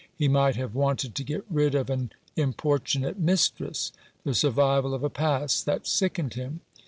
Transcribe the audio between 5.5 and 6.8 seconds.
that sickened him.